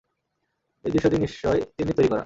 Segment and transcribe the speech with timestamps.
[0.85, 2.19] এই দৃশ্যটি নিশ্চয়ই তিন্নির তৈরি করা।